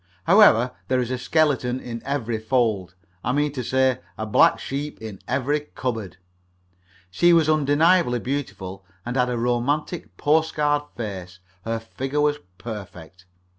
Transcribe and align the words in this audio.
However, 0.23 0.71
there 0.87 0.99
is 0.99 1.11
a 1.11 1.19
skeleton 1.19 1.79
in 1.79 2.01
every 2.03 2.39
fold 2.39 2.95
I 3.23 3.33
mean 3.33 3.51
to 3.51 3.63
say, 3.63 3.99
a 4.17 4.25
black 4.25 4.57
sheep 4.57 4.99
in 4.99 5.19
every 5.27 5.59
cupboard. 5.75 6.17
She 7.11 7.33
was 7.33 7.47
undeniably 7.47 8.17
beautiful, 8.17 8.83
and 9.05 9.15
had 9.15 9.29
a 9.29 9.37
romantic 9.37 10.17
postcard 10.17 10.81
face. 10.97 11.37
Her 11.65 11.77
figure 11.79 12.19
was 12.21 12.39
perfect. 12.57 13.25